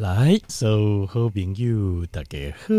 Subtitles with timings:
[0.00, 2.74] 来，所有好朋友大家好，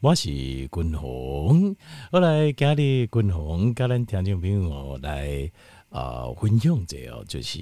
[0.00, 1.76] 我是君鸿。
[2.10, 5.52] 我来今日君鸿跟咱听众朋友来
[5.90, 7.60] 啊、呃、分享者哦，就是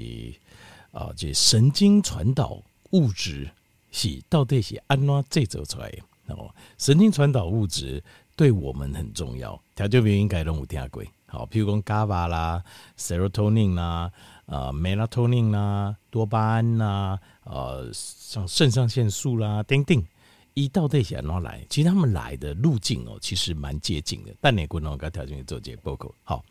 [0.93, 3.51] 啊这神经传导物质
[3.91, 6.55] 是到底是安怎制造出来的哦？
[6.79, 8.01] 神经传导物质
[8.37, 11.03] 对我们很重要，听众朋友应该都有听过。
[11.27, 12.63] 好，譬如讲 GABA 啦、
[12.97, 14.13] serotonin 啦、
[14.45, 17.19] 呃 melatonin 啦、多巴胺啦。
[17.49, 20.05] 呃，像肾上腺素啦，等等，
[20.55, 24.35] 一到这些然后来，其实他们来的路径哦，其实蛮接近的。
[24.41, 26.13] 但你不能跟条件做这报告。
[26.25, 26.45] 好，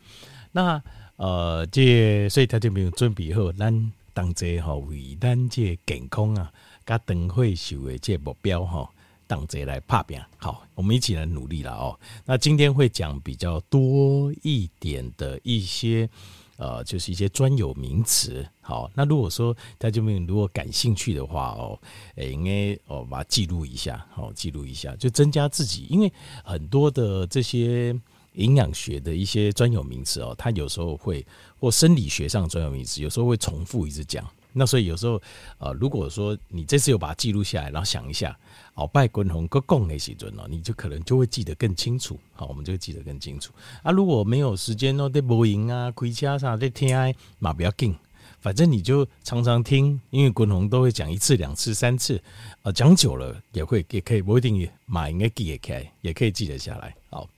[0.52, 0.82] 那
[1.16, 6.50] 呃，这所以条件没有准备好，咱当这哈为咱这健康啊，
[6.84, 8.88] 跟灯会秀的这目标哈，
[9.26, 10.18] 当这来拍拼。
[10.38, 12.00] 好，我们一起来努力了哦。
[12.24, 16.08] 那今天会讲比较多一点的一些。
[16.56, 18.46] 呃，就是一些专有名词。
[18.60, 21.78] 好，那如果说大家们如果感兴趣的话哦，
[22.16, 26.12] 诶，应该哦把它记录一下，好，记录一下，就增加自己，因为
[26.44, 27.94] 很多的这些
[28.34, 31.24] 营养学的一些专有名词哦，它有时候会
[31.58, 34.28] 或生理学上专有名词，有时候会重复一直讲。
[34.58, 35.20] 那所以有时候，
[35.58, 38.34] 呃，如果说你这次有把它记录下来，然后想一下，
[38.72, 42.18] 哦，拜君鸿哥供那些准哦，你就可能就会记得更清楚。
[42.32, 43.52] 好，我们就会记得更清楚。
[43.82, 46.96] 啊，如果没有时间哦，在播音啊、开车啥在听，
[47.38, 47.94] 嘛不要紧，
[48.40, 52.18] 反正你就常常听，因为君鸿都会讲一次、两次、三次，
[52.62, 56.96] 呃，讲久了也会也可以，不一定嘛，应该记也开，也可以记得下来。
[57.10, 57.28] 好，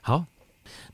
[0.00, 0.24] 好。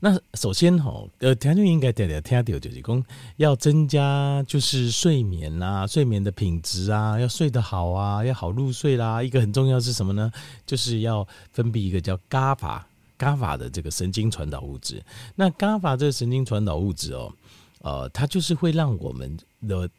[0.01, 3.05] 那首先哈，呃，听众应该大家听到就是讲
[3.35, 9.21] 要增加就是睡眠啊，睡眠的品质啊，要睡得好啊，要好入睡啦。
[9.21, 10.31] 一个很重要是什么呢？
[10.65, 12.81] 就是要分泌一个叫 GAFA
[13.17, 15.03] GAFA 的这个神经传导物质。
[15.35, 17.33] 那 GAFA 这个神经传导物质哦，
[17.81, 19.89] 呃，它就是会让我们的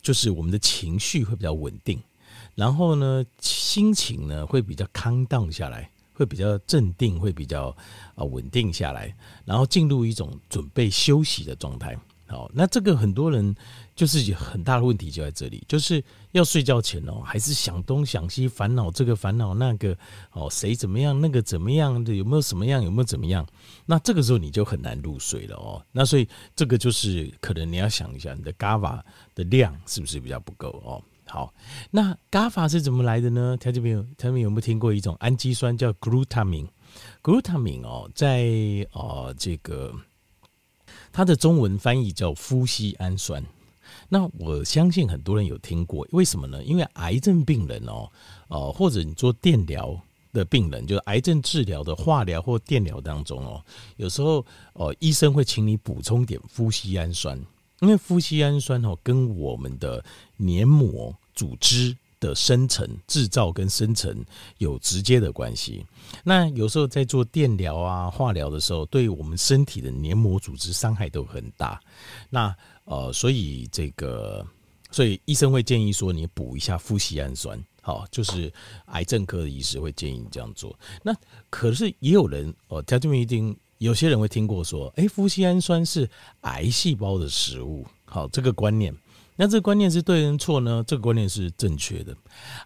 [0.00, 2.00] 就是我们的情绪会比较稳定，
[2.54, 5.90] 然后呢，心情呢会比较康荡下来。
[6.20, 7.74] 会比较镇定，会比较
[8.14, 9.14] 啊稳定下来，
[9.46, 11.98] 然后进入一种准备休息的状态。
[12.26, 13.56] 好，那这个很多人
[13.96, 19.96] 就是有很大的问题就在这里，就是要睡觉前哦，还是想东想西，烦恼这个烦恼那个
[20.32, 23.44] 哦，谁怎么样，那个怎么样的，有没有什么样，有没有怎么样？
[23.86, 25.82] 那这个时候你就很难入睡了哦。
[25.90, 29.00] 那所以这个就是可能你要想一下，你的 GABA
[29.34, 31.02] 的量是不是比较不够哦？
[31.30, 31.54] 好，
[31.92, 33.56] 那 GABA 是怎么来的呢？
[33.60, 38.48] 他这边有，他们有没有听过一种氨基酸叫 glutamine？glutamine 哦，在
[38.92, 39.94] 呃这个
[41.12, 43.40] 它的中文翻译叫麸醯胺酸。
[44.08, 46.64] 那我相信很多人有听过，为什么呢？
[46.64, 48.10] 因为癌症病人哦，
[48.48, 49.96] 呃，或者你做电疗
[50.32, 53.64] 的病人，就是癌症治疗的化疗或电疗当中哦，
[53.96, 57.40] 有时候呃医生会请你补充点麸醯胺酸。
[57.80, 60.04] 因为麸醯胺酸哦，跟我们的
[60.36, 64.22] 黏膜组织的生成、制造跟生成
[64.58, 65.84] 有直接的关系。
[66.22, 71.80] 那有时候在做电疗啊、化疗的时候，对我们身体的黏膜组织伤害都很大。
[72.28, 72.54] 那
[72.84, 74.46] 呃，所以这个，
[74.90, 77.58] 所以医生会建议说，你补一下麸醯胺酸。
[77.80, 78.52] 好，就是
[78.88, 80.78] 癌症科的医师会建议你这样做。
[81.02, 81.16] 那
[81.48, 83.56] 可是也有人哦，他这边一定。
[83.80, 86.06] 有些人会听过说，哎，麸醯胺酸是
[86.42, 87.86] 癌细胞的食物。
[88.04, 88.94] 好，这个观念，
[89.36, 90.84] 那这个观念是对人错呢？
[90.86, 92.14] 这个观念是正确的。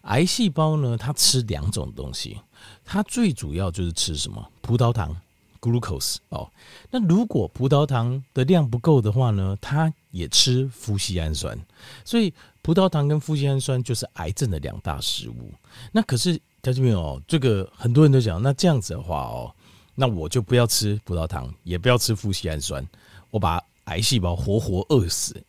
[0.01, 2.37] 癌细胞呢，它吃两种东西，
[2.83, 4.45] 它最主要就是吃什么？
[4.59, 5.15] 葡萄糖
[5.61, 6.17] （glucose）。
[6.27, 6.51] 哦，
[6.91, 11.57] 那如果葡萄糖的量不够的话呢，它也吃夫西氨酸。
[12.03, 15.53] 所以，葡萄糖跟夫西氨酸就是癌症的两大食物。
[15.93, 19.49] 那可是，在这边哦，这个很多人都讲，那这样子的话哦。
[19.95, 22.85] 那我就不要吃葡萄糖，也不要吃富硒氨酸，
[23.31, 25.41] 我把癌细胞活活饿死，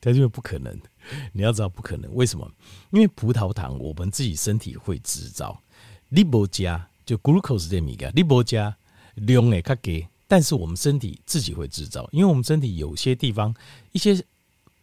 [0.00, 0.76] 它就不可能。
[1.32, 2.50] 你要知道不可能，为什么？
[2.90, 5.58] 因为葡萄糖我们自己身体会制造，
[6.08, 8.76] 你不加就 glucose 这米个，你不加
[9.14, 13.54] 量诶卡给，但是我们身体自己会制造，因为我们身体有些地方
[13.92, 14.22] 一些。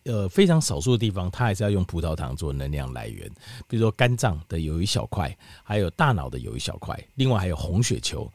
[0.05, 3.29] 呃，非常少数的地方，它还是要用葡萄糖做能量来源。
[3.67, 8.31] 比如说肝脏的有一小块，还有大脑的有一小块，另外还有红血球，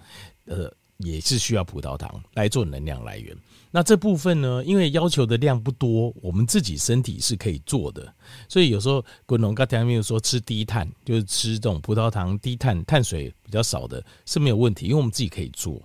[0.47, 3.37] 呃，也是需要葡萄糖来做能量来源。
[3.71, 8.11] 那这部分呢，因为要求的量不多，我们自己身体是可以做的。
[8.49, 15.79] 所以有时候滚龙刚才没有说吃低碳，就是吃这种葡萄糖低碳、碳水比较少的，是没有问题，因为我们自己可以做。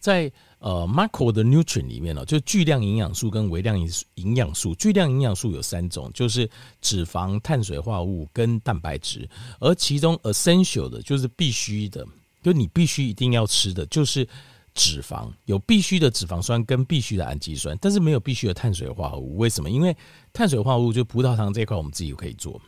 [0.00, 4.74] 在呃，macro 的 nutrient 里面呢，就巨量营养素跟微量营营养素。
[4.74, 6.48] 巨量营养素有三种，就是
[6.82, 9.28] 脂肪、碳水化合物跟蛋白质。
[9.58, 12.06] 而其中 essential 的，就是必须的，
[12.42, 14.28] 就你必须一定要吃的就是
[14.74, 19.38] 脂肪，有必须的脂肪酸跟必须的氨基酸，但是没有必须的碳水化合物。
[19.38, 19.70] 为什么？
[19.70, 19.96] 因为
[20.32, 22.60] 碳水化合物就葡萄糖这一块，我们自己可以做。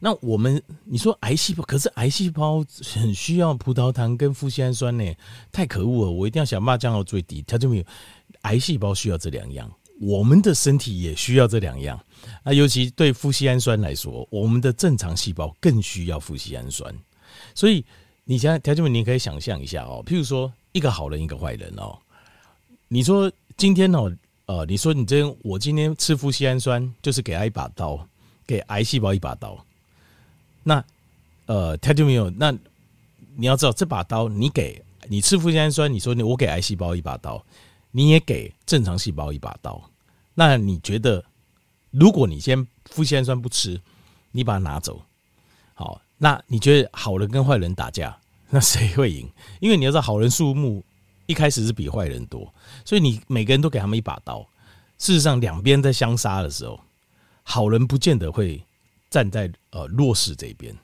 [0.00, 2.64] 那我们你说癌细胞，可是癌细胞
[2.94, 5.04] 很需要葡萄糖跟富硒氨酸呢，
[5.50, 6.10] 太可恶了！
[6.10, 7.42] 我一定要想办法降到最低。
[7.46, 7.84] 它就没有
[8.42, 9.70] 癌细胞需要这两样，
[10.00, 11.98] 我们的身体也需要这两样。
[12.44, 16.94] 那尤其对富硒氨酸来说，我们的正常细胞更需要富硒氨酸。
[17.54, 17.84] 所以
[18.24, 21.96] 你想，条件你可以想象一下哦，譬如说一个好人，一个坏人哦。
[22.88, 24.14] 你说今天哦，
[24.46, 28.06] 呃，你说你这我今天吃富硒氨酸，就是给他一把刀，
[28.46, 29.58] 给癌细胞一把刀。
[30.62, 30.84] 那，
[31.46, 32.30] 呃，他就没有。
[32.30, 32.52] 那
[33.36, 37.44] 你要知道，这把刀你给你吃富酰氨酸，你说你我给癌细胞一把刀，
[37.90, 39.90] 你也给正常细胞一把刀。
[40.34, 41.24] 那你觉得，
[41.90, 43.80] 如果你先富酰氨酸不吃，
[44.32, 45.00] 你把它拿走，
[45.74, 48.18] 好，那你觉得好人跟坏人打架，
[48.50, 49.28] 那谁会赢？
[49.60, 50.84] 因为你要知道，好人数目
[51.26, 52.52] 一开始是比坏人多，
[52.84, 54.46] 所以你每个人都给他们一把刀。
[54.98, 56.80] 事实上，两边在相杀的时候，
[57.48, 58.60] 好人不见得会。
[59.08, 60.76] 站在呃弱势这边，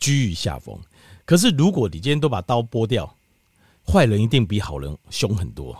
[0.00, 0.76] 居于下风。
[1.24, 3.14] 可是如果你今天都把刀剥掉，
[3.86, 5.78] 坏人一定比好人凶很多。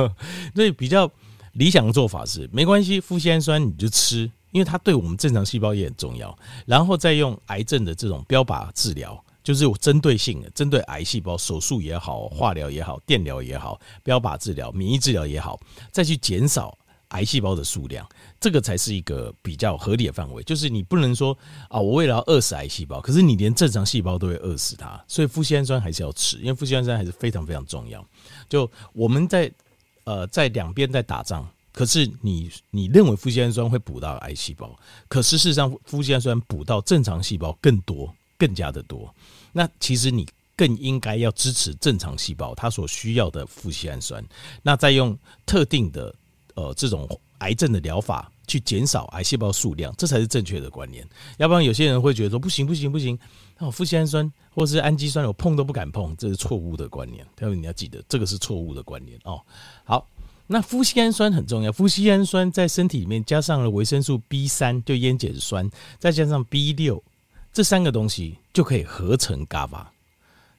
[0.54, 1.10] 所以比较
[1.54, 6.38] 理想的做法是，没关系，麸酰氨酸你就吃，因为它对我们正常细胞也很重要。
[6.66, 15.58] 然后再用癌症的这种标靶治疗，就是有针对性的，针对癌细胞，手术也好，化疗也好，电疗也好，标靶治疗、免疫治疗也好，
[15.90, 16.76] 再去减少。
[17.14, 18.06] 癌细胞的数量，
[18.40, 20.42] 这个才是一个比较合理的范围。
[20.42, 21.36] 就是你不能说
[21.68, 25.02] 啊，我为了要饿死癌细胞，可是你连正常细胞都会饿死它。
[25.06, 28.04] 所以富硒氨酸还是要吃，因为富硒氨酸还是非常非常重要。
[28.48, 29.50] 就我们在
[30.02, 34.76] 呃在两边在打仗，可是你你认为富硒氨酸会补到癌细胞，
[35.06, 39.14] 可事实上富硒氨酸补到正常细胞更多，更加的多。
[39.52, 40.26] 那其实你
[40.56, 44.24] 更应该要支持正常细胞它所需要的富硒氨酸，
[44.62, 46.12] 那再用特定的。
[46.54, 47.08] 呃，这种
[47.38, 51.06] 癌症的疗法去减少癌细胞数量，这才是正确的观念。
[51.36, 53.18] 要不然，有些人会觉得说不行不行不行，
[53.58, 57.26] 那麸酰氨酸或是氨基酸，我碰都不敢碰，这是错误的观念。
[57.38, 59.40] 所以你要记得，这个是错误的观念哦。
[59.84, 60.06] 好，
[60.46, 65.68] 那麸酰氨酸很重要，麸酰氨酸在身体里面加上了维生素 B 三，就烟碱酸，
[65.98, 67.02] 再加上 B 六，
[67.52, 69.86] 这三个东西就可以合成 GABA。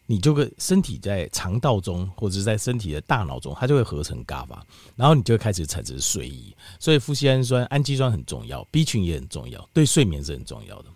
[0.07, 4.57] 你这个身体在肠道中，或者是在身体的大脑中，它就会合成 GABA，
[4.95, 6.55] 然后你就会开始产生睡意。
[6.79, 10.89] 所以，富硒氨酸、氨基酸很重要，B 群也很重要，对睡眠是很重要的。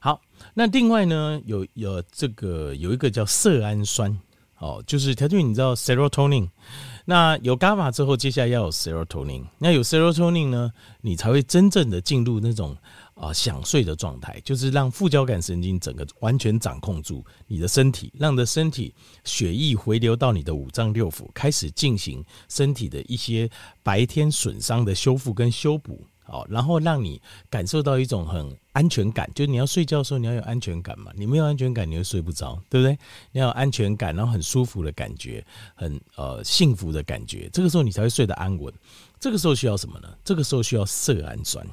[0.00, 0.20] 好，
[0.54, 4.18] 那另外呢，有有这个有一个叫色氨酸，
[4.58, 6.48] 哦，就是条件，你知道 serotonin。
[7.10, 9.42] 那有伽马之后，接下来要有 serotonin。
[9.56, 10.70] 那有 serotonin 呢，
[11.00, 12.76] 你才会真正的进入那种。
[13.14, 18.94] 啊，想睡的状态就是让副交感神经整个完全掌控住你的身体，让你的身体
[19.24, 23.50] 血液回流到你的五脏六腑，开始进行身体的一些
[23.82, 26.06] 白天损伤的修复跟修补。
[26.28, 32.98] 好，然后让你感受到一种很安全感，就是你要睡觉的时候你要有安全感嘛，你没有安全感你会睡不着，对不对？
[33.32, 35.44] 你要有安全感，然后很舒服的感觉，
[35.74, 38.72] 很呃幸福的感觉，这个时候你才会睡得安稳。
[39.18, 40.08] 这个时候需要什么呢？
[40.22, 41.66] 这个时候需要色氨酸。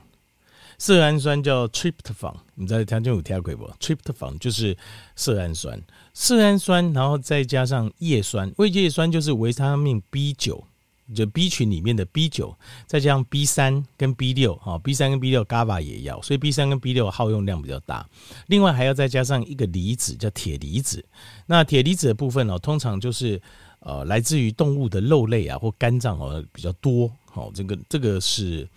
[0.78, 4.76] 色氨酸叫 tryptophan，你在条件有听过不？tryptophan 就是
[5.16, 5.82] 色氨酸，
[6.14, 10.66] 色氨酸，然后再加上叶酸，胃叶酸就是维他命 B 九，
[11.14, 12.56] 就 B 群里面的 B 九，
[12.88, 18.08] 再加上 B 三跟 B 六，哈，B 三跟 B 六 GABA 也要，所以 B 三跟 B 六耗用量比较大。
[18.48, 21.04] 另外还要再加上一个离子叫铁离子，
[21.46, 23.42] 那铁离子的部分呢，通常就是
[23.80, 28.68] 呃来自于动物的肉类啊或肝脏哦比较多，好，这个这个是。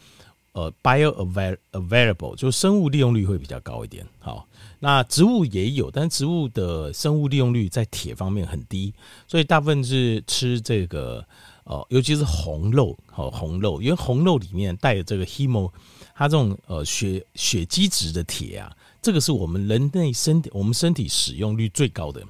[0.53, 4.05] 呃，bioavailable 就生物利用率会比较高一点。
[4.19, 4.45] 好，
[4.81, 8.93] 那植物也有，但植物的生物利用率在铁方面很低，
[9.29, 11.25] 所以大部分是吃这个，
[11.69, 15.71] 哦，尤其是红肉，好红肉，因为红肉里面带有这个 hemo，
[16.15, 22.21] 它这种呃血血基质的铁啊，这个是我们人类身体我们身体使用率最高的。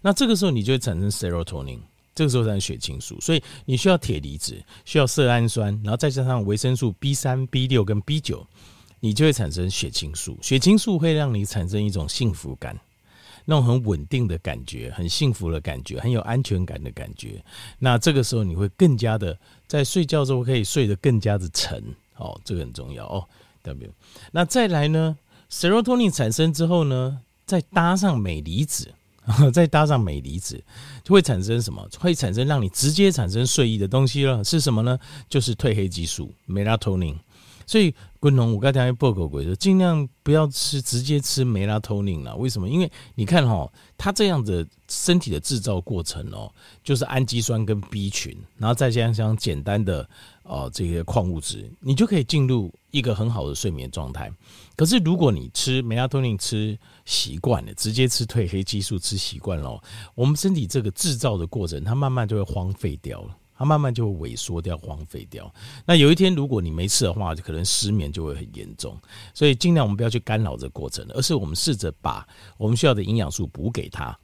[0.00, 1.80] 那这个时候你就会产生 serotonin。
[2.14, 8.46] 这个时候才是血清素，所以你需要铁离子，需要色氨酸，然后再加上维生素 B 三、B 六跟 B 九，
[9.00, 10.38] 你就会产生血清素。
[10.40, 12.78] 血清素会让你产生一种幸福感，
[13.44, 17.42] 那种很稳定的感觉，很幸福的感觉，很有安全感的感觉。
[17.78, 21.82] 那这个时候你会更加的在睡觉之后可以睡得更加的沉，
[22.16, 23.24] 哦，这个很重要哦。
[23.62, 23.90] W，
[24.32, 25.16] 那再来呢
[25.50, 28.92] ，serotonin 产生之后呢，再搭上镁离子。
[29.54, 30.62] 再搭上镁离子，
[31.02, 31.88] 就会产生什么？
[31.98, 34.44] 会产生让你直接产生睡意的东西了。
[34.44, 34.98] 是什么呢？
[35.30, 37.16] 就是褪黑激素 （melatonin）。
[37.66, 42.34] 所以，滚龙我刚才报告过，就尽量不要吃直接吃梅拉托宁了。
[42.36, 42.68] 为什么？
[42.68, 46.50] 因为你看哈，它这样的身体的制造过程哦，
[46.82, 50.08] 就是氨基酸跟 B 群，然后再加上简单的
[50.42, 54.30] 呃这些矿物质，你就可以进入一个很好的睡眠状态。
[54.76, 59.80] 可是如果你吃梅拉托宁吃习惯了，直接吃褪黑激素吃习惯了，
[60.14, 63.36] 我们身体这个制造的过程，它慢慢就会荒废掉了。
[63.56, 65.52] 它慢慢就会萎缩掉、荒废掉。
[65.86, 68.98] 那有一天，如果你没吃的话，就可能失眠就会很严重。
[69.32, 74.16] 所以尽量我们不要去干扰这个过程，而是我们试着把我们需要的营养素补给它，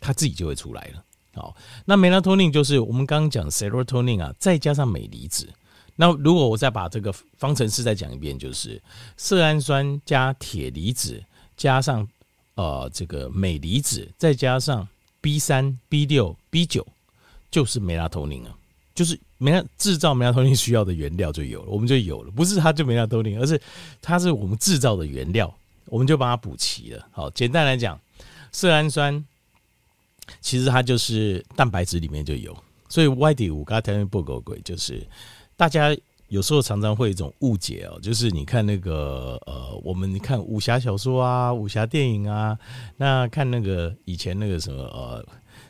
[0.00, 1.04] 它自己就会出来了。
[1.34, 1.54] 好，
[1.84, 5.48] 那梅拉托宁就是我们刚刚讲 serotonin 啊，再加上镁离子。
[5.94, 8.80] 那如果我再把这个方程式再讲一遍，就是
[9.16, 11.22] 色氨酸加铁离子
[11.56, 12.08] 加上
[12.54, 14.88] 呃这个镁离子，再加上
[15.20, 16.86] B 三、B 六、B 九，
[17.50, 18.56] 就是梅拉托宁了。
[18.98, 23.60] 就是梅拉制造梅拉托宁需要的原料就有了，我们就有了，不是它就梅拉托宁，而是
[24.02, 27.06] 它是我们制造的原料，我们就把它补齐了。
[27.12, 27.96] 好，简单来讲，
[28.50, 29.24] 色氨酸
[30.40, 32.52] 其实它就是蛋白质里面就有，
[32.88, 35.06] 所以 Y D 五嘎条件不够贵，就是
[35.56, 42.58] 大家有时候常常会有一种误解哦，就是你看那个呃，我们看武侠小说啊、武侠电影啊，
[42.96, 45.24] 那看那个以前那个什么呃，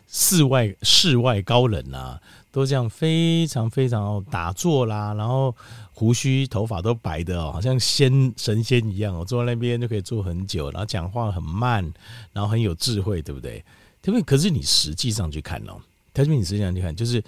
[0.06, 2.18] 世外世外高人啊。
[2.58, 5.54] 都这样非常非常打坐啦，然后
[5.92, 11.88] 胡须头发都白的哦，好像仙神仙一样哦，坐在那边就可以坐很久，然后讲话很慢，
[12.32, 13.64] 然后很有智慧，对不对？
[14.02, 15.80] 特别可是你实际上去看哦，
[16.12, 17.22] 特别你实际上去看，就是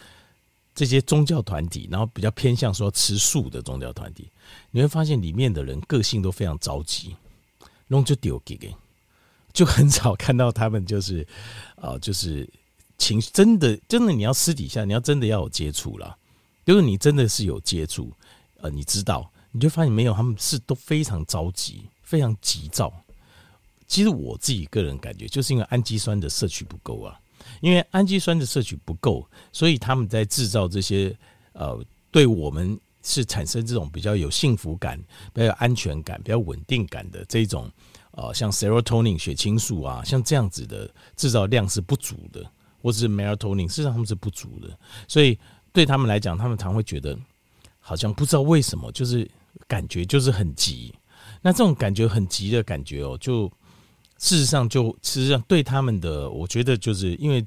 [0.74, 4.28] 这些宗教团体，然后比较偏向说吃素的宗教团体，
[4.72, 7.14] 你会发现里面的人个性都非常着急，
[7.86, 8.74] 弄就丢给给，
[9.52, 11.24] 就很少看到他们就是
[11.76, 12.50] 啊、就是。
[13.00, 16.16] 情真的，真的，你要私底下，你要真的要有接触了。
[16.66, 18.12] 就是你真的是有接触，
[18.60, 22.92] 呃，你知道，你就发现没有，他们是都非常着急，非常急躁。
[23.88, 27.18] 其实我自己个人感觉，就是因为氨基酸的摄取不够啊。
[27.62, 31.16] 因为氨基酸的摄取不够，所以他们在制造这些
[31.54, 34.96] 呃，对我们是产生这种比较有幸福感、
[35.32, 37.68] 比较有安全感、比较稳定感的这种
[38.12, 42.48] 呃，像 serotonin 血清素啊，像这样子的制造量是不足的。
[42.80, 45.38] 或者是 melatonin，事实上他们是不足的，所以
[45.72, 47.18] 对他们来讲，他们常会觉得
[47.78, 49.28] 好像不知道为什么，就是
[49.66, 50.94] 感觉就是很急。
[51.42, 53.46] 那这种感觉很急的感觉哦，就
[54.18, 57.44] 事实上就事实上对他们的，我觉得就是因为。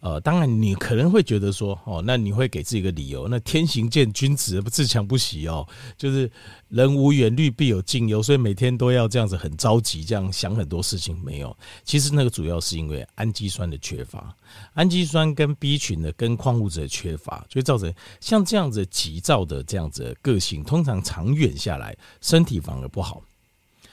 [0.00, 6.30] 呃，当然你可能会觉得说，哦，那你会给自己一个理由，那天行健，君子不自强不息哦，就是
[6.70, 11.54] 人无远虑，必有近忧，所以每天都要这样子很着急，这样想很多事情没有。
[11.84, 14.34] 其实那个主要是因为氨基酸的缺乏，
[14.72, 23.22] 氨基酸跟 B 群的跟矿物质的缺乏，就会造成像这样子急躁的这样子个性，通常长远下来身体反而不好，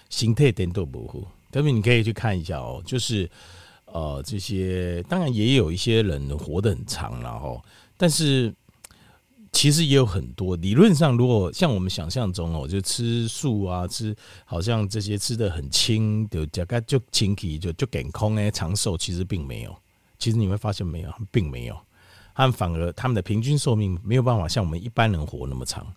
[0.10, 1.28] 心态颠倒模糊。
[1.52, 3.30] 特别你可以去看一下哦，就是。
[3.88, 7.64] 呃，这些当然也有一些人活得很长，然后，
[7.96, 8.54] 但是
[9.52, 14.16] 其实也有很多理论上，如果像我们想象中哦，就吃素啊，吃
[14.46, 19.76] 好像这些吃的很轻，就大概就轻体就就健康哎，长寿其实并没有，
[20.20, 21.78] 其实你会发现没有，并没有，
[22.36, 25.88] 他们反而他们的平均寿命没有办法像我们一般人活那么长，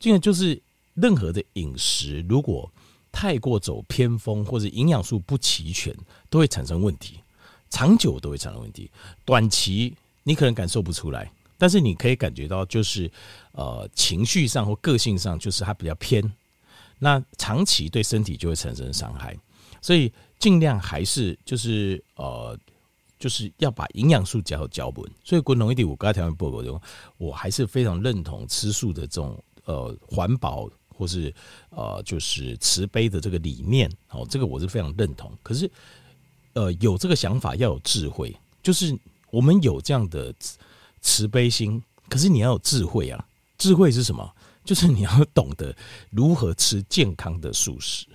[0.00, 0.60] 这个就是
[0.94, 2.68] 任何的饮食如果
[3.12, 5.94] 太过走偏锋或者营养素不齐全，
[6.28, 7.20] 都会产生问题。
[7.74, 8.88] 长久都会产生问题，
[9.24, 11.28] 短期你可能感受不出来，
[11.58, 13.10] 但是你可以感觉到，就是
[13.50, 16.22] 呃情绪上或个性上，就是它比较偏。
[17.00, 19.36] 那长期对身体就会产生伤害，
[19.82, 22.56] 所以尽量还是就是呃
[23.18, 25.04] 就是要把营养素加好脚本。
[25.24, 26.80] 所以滚龙一点我刚才条件报告中，
[27.18, 31.34] 我还是非常认同吃素的这种呃环保或是
[31.70, 35.36] 呃就是慈悲的这个理念哦，这个我是非常认同。
[35.42, 35.68] 可是。
[36.54, 38.98] 呃，有这个想法要有智慧，就是
[39.30, 40.34] 我们有这样的
[41.00, 43.24] 慈悲心，可是你要有智慧啊！
[43.58, 44.28] 智慧是什么？
[44.64, 45.74] 就是你要懂得
[46.10, 48.06] 如何吃健康的素食，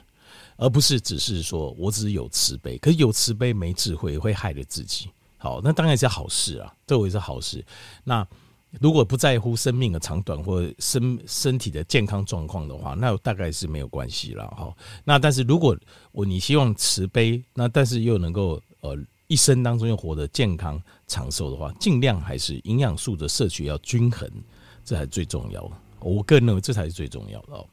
[0.57, 5.09] 而不是只是说我只有慈悲，可是有慈悲没智慧会害了自己。
[5.37, 7.63] 好，那当然是好事啊，这也是好事。
[8.03, 8.27] 那。
[8.79, 14.71] 如果不在乎生命的长短或身身体的健康状况的话，那大概是没有关系了哈。
[15.03, 15.75] 那但是如果
[16.11, 18.95] 我你希望慈悲，那但是又能够呃
[19.27, 24.29] 一生当中又活得健康长寿的话，尽量还是营养素的摄取要均衡，
[24.85, 25.71] 这才是最重要的。
[25.99, 27.65] 我个人认为这才是最重要的哦。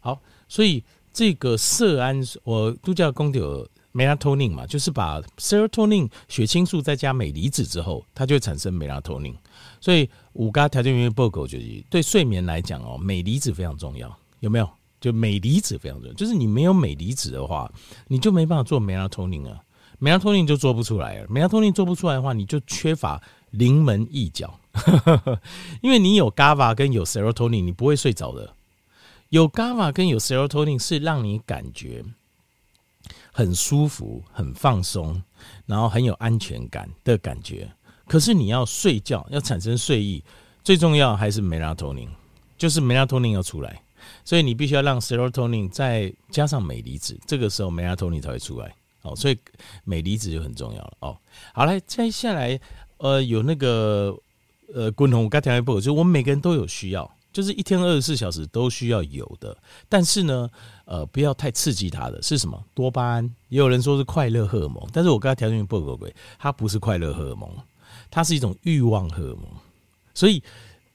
[0.00, 3.68] 好，所以这个色胺我都叫公牛。
[3.90, 9.34] 梅拉托宁嘛，就是把 serotonin 血清素再加镁离子之后，它就会产生梅拉托宁。
[9.80, 14.68] 所以五嘎条件原因报告就是对睡眠来讲哦，镁离子非常重要，有没有？
[15.00, 16.14] 就镁离子非常重要。
[16.14, 17.70] 就是你没有镁离子的话，
[18.08, 19.60] 你就没办法做 melatonin 啊
[20.00, 21.28] ，melatonin 就做不出来了。
[21.28, 24.58] melatonin 做不出来的话，你就缺乏临门一脚，
[25.82, 28.52] 因为你有 GABA 跟有 serotonin，你不会睡着的。
[29.28, 32.04] 有 GABA 跟有 serotonin 是让你感觉
[33.32, 35.22] 很舒服、很放松，
[35.66, 37.70] 然后很有安全感的感觉。
[38.08, 40.22] 可是你要睡觉，要产生睡意，
[40.64, 42.08] 最重要还是 melatonin，
[42.56, 43.82] 就是 melatonin 要出来。
[44.24, 48.74] 所以你必须要让 serotonin 再加上镁离子，这个时候 melatonin 才会出来。
[49.02, 49.38] 哦，所以
[49.84, 50.92] 镁离子就很重要了。
[51.00, 51.16] 哦，
[51.52, 52.58] 好来，接下来
[52.96, 54.16] 呃有那个
[54.74, 57.08] 呃滚红，我刚才讲过，就是我们每个人都有需要。
[57.30, 59.56] 就是一天二十四小时都需要有的，
[59.88, 60.50] 但是呢，
[60.86, 62.60] 呃，不要太刺激它的是什么？
[62.74, 67.48] 多巴胺，也有人说是快乐荷尔蒙，但是我刚才调整不够贵，它不是快乐荷尔蒙，
[68.10, 69.44] 它是一种欲望荷尔蒙。
[70.14, 70.42] 所以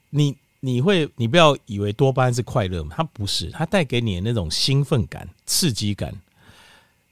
[0.10, 6.14] 你你会你不要以为多巴胺是快乐，它不是，它带给你的那种兴奋感、刺激感，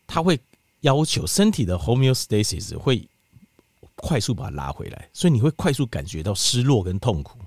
[0.07, 0.39] 它会
[0.81, 3.07] 要求身体的 homeostasis 会
[3.95, 7.37] 快速把它拉回来，所以你会快速感觉到失落跟痛苦。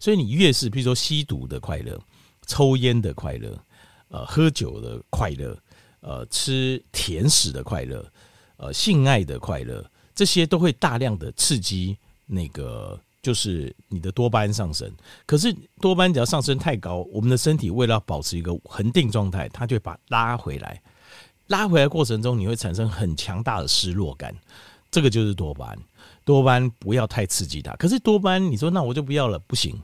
[0.00, 1.98] 所以你越是，比如说吸毒的快乐、
[2.46, 3.58] 抽烟的快乐、
[4.08, 5.56] 呃喝酒的快乐、
[6.00, 8.04] 呃吃甜食的快乐、
[8.56, 14.90] 呃性爱的快乐，这些都会大量的刺激那个，就是你的多巴胺上升。
[15.26, 20.80] 可是多巴胺只要上升太高，我们的身体为了保持一个恒定状态，它就会把拉回来。
[21.48, 24.34] 拉回来过程中，你会产生很强大的失落感，
[24.90, 25.78] 这个就是多巴胺。
[26.24, 29.78] 多巴胺不要太刺激它，可是多巴胺你说那我就不要了，不行。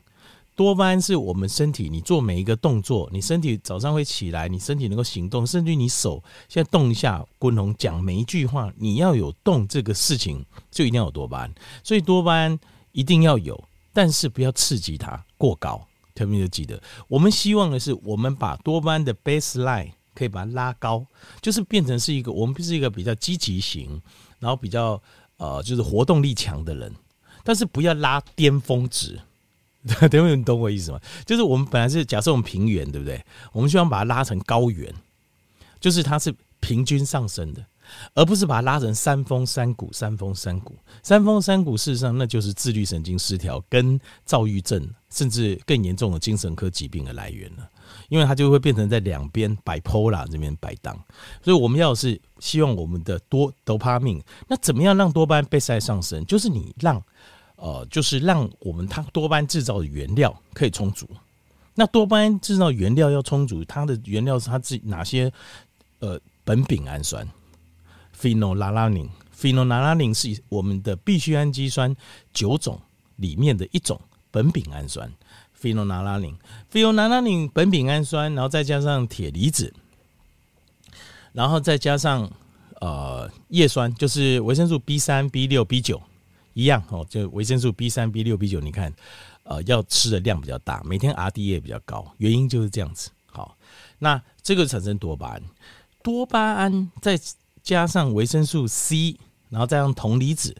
[0.60, 11.54] 多巴胺是我们身体，你做每一个动作，你身体早上会起来，你身体能够行动，甚至你手现在动一下，滚龙讲每一句话，你要有动这个事情，就一定要有多巴胺。
[11.82, 12.60] 所以多巴胺
[12.92, 13.58] 一定要有，
[13.94, 15.80] 但是不要刺激它过高。
[16.14, 21.06] 特别就记得，我们希望的是，我们把多巴胺的 baseline 可以把它拉高，
[21.40, 23.98] 就是变成是一个我们是一个比较积极型，
[24.38, 25.02] 然后比较。
[25.38, 26.94] 呃，就是活动力强的人，
[27.42, 29.18] 但是不要拉巅峰值。
[30.10, 31.00] 等 会你懂我意思吗？
[31.24, 33.24] 就是我们本来是假设我们平原，对不对？
[33.52, 34.92] 我们希望把它拉成高原，
[35.80, 37.64] 就是它是平均上升的，
[38.14, 41.76] 而不是把它拉成山峰山谷、山峰山谷、山峰山谷。
[41.76, 47.66] 事实上，那就是自律神经失调跟躁郁症，甚至更严重的精神科疾病的来源了。
[48.08, 50.96] 因为它就会变成在两边 bipolar 这边摆荡，
[51.42, 56.24] 所以我们要是希望我们的多多巴胺，那怎么样让多巴胺 baseline 上升？
[56.26, 57.02] 就是你让
[57.60, 61.06] 呃，就是让我们它多巴胺制造的原料可以充足。
[61.74, 65.30] 那多巴胺制造原料要充足，它的原料是它自己哪些？
[65.98, 67.28] 呃，苯丙氨酸
[68.18, 71.94] phenylalanine，phenylalanine 是我们的必需氨基酸
[72.32, 72.80] 九种
[73.16, 74.00] 里面的一种
[74.32, 75.12] 苯丙氨酸。
[75.60, 79.74] phenylalanine，phenylalanine 苯丙氨酸，然后再加上铁离子，
[81.34, 82.30] 然后再加上
[82.80, 86.00] 呃叶酸，就是维生素 B 三、B 六、B 九
[86.52, 88.92] 一样哦，就维生素 B 三、B 六、B 九，你看
[89.44, 93.10] 呃要吃的量比较大，每天 RDA 比较高，原因就是这样子。
[93.26, 93.56] 好，
[93.98, 95.42] 那这个产生多巴胺，
[96.02, 97.18] 多巴胺再
[97.62, 99.16] 加上维生素 C，
[99.48, 100.56] 然后再用铜离子，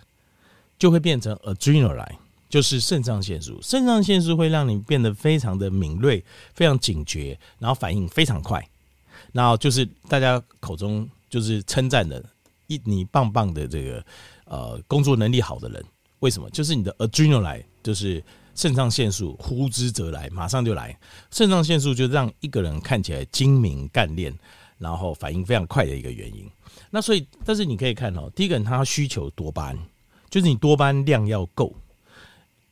[0.79, 2.17] 就会变成 adrenaline。
[2.49, 8.69] 就是肾上腺素，肾上腺素会让你变得非常的敏锐，非常警觉，然后反应非常快，
[9.31, 12.21] 然后就是大家口中就是称赞的
[12.67, 14.05] 一你棒棒的这个
[14.51, 15.83] 呃工作能力好的人，
[16.19, 16.51] 为什么？
[16.51, 18.23] 就是你的 adrenaline，就是
[18.55, 20.99] 肾上腺素呼之则来，马上就来，
[21.31, 24.37] 肾上腺素就让一个人看起来精明干练，
[24.77, 26.51] 然后反应非常快的一个原因。
[26.91, 29.79] 那所以，但是你可以看哦，第一个人他需求多巴胺，
[30.29, 31.75] 就是你多巴胺量要够。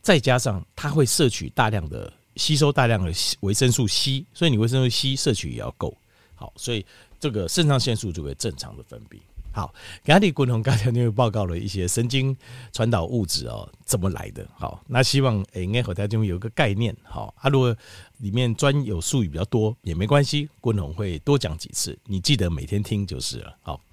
[0.00, 5.94] 再加上它会摄取大量的吸收大量的维生素 C，所以你维生素 C 摄取也要够
[6.34, 6.86] 好，所以
[7.20, 9.18] 这个肾上腺素就会正常的分泌。
[9.58, 12.36] 好，给阿里共同刚才就报告了一些神经
[12.72, 14.46] 传导物质哦怎么来的。
[14.54, 16.96] 好，那希望诶应该和大家有一个概念。
[17.02, 17.76] 好，啊如果
[18.18, 23.58] 里面专有术语比较多也没关系，共同会多讲几次，你记得每天听就是了。
[23.62, 23.87] 好。